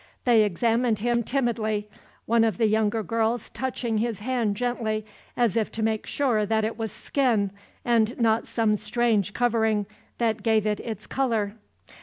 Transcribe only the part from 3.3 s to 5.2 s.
touching his hand gently,